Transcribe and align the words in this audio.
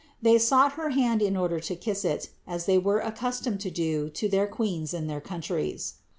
They 0.19 0.39
sought 0.39 0.71
her 0.71 0.89
hand 0.89 1.21
in 1.21 1.37
order 1.37 1.59
to 1.59 1.75
kiss 1.75 2.03
it, 2.03 2.29
as 2.47 2.65
they 2.65 2.79
were 2.79 3.01
accus 3.01 3.39
tomed 3.43 3.59
to 3.59 3.69
do 3.69 4.09
to 4.09 4.27
their 4.27 4.47
queens 4.47 4.95
in 4.95 5.05
their 5.05 5.21
countries. 5.21 5.93